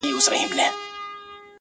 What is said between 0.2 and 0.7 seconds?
شېبه مهمه ده.